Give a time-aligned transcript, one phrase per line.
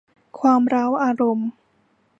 [0.39, 1.49] ความเร้าอารมณ์